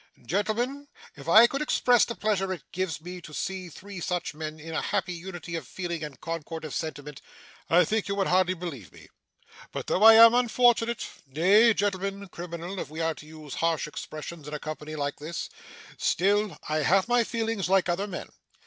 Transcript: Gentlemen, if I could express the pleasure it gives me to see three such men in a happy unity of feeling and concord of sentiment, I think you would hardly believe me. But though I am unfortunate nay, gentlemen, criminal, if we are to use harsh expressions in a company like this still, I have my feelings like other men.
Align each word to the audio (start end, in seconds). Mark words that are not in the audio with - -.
Gentlemen, 0.25 0.87
if 1.15 1.29
I 1.29 1.45
could 1.45 1.61
express 1.61 2.05
the 2.05 2.15
pleasure 2.15 2.51
it 2.51 2.63
gives 2.71 2.99
me 3.01 3.21
to 3.21 3.35
see 3.35 3.69
three 3.69 3.99
such 3.99 4.33
men 4.33 4.59
in 4.59 4.73
a 4.73 4.81
happy 4.81 5.13
unity 5.13 5.55
of 5.55 5.67
feeling 5.67 6.03
and 6.03 6.19
concord 6.19 6.65
of 6.65 6.73
sentiment, 6.73 7.21
I 7.69 7.85
think 7.85 8.07
you 8.07 8.15
would 8.15 8.25
hardly 8.25 8.55
believe 8.55 8.91
me. 8.91 9.09
But 9.71 9.85
though 9.85 10.01
I 10.01 10.15
am 10.15 10.33
unfortunate 10.33 11.05
nay, 11.27 11.75
gentlemen, 11.75 12.29
criminal, 12.29 12.79
if 12.79 12.89
we 12.89 12.99
are 12.99 13.13
to 13.13 13.27
use 13.27 13.53
harsh 13.61 13.85
expressions 13.87 14.47
in 14.47 14.55
a 14.55 14.59
company 14.59 14.95
like 14.95 15.17
this 15.17 15.51
still, 15.99 16.57
I 16.67 16.77
have 16.77 17.07
my 17.07 17.23
feelings 17.23 17.69
like 17.69 17.87
other 17.87 18.07
men. 18.07 18.29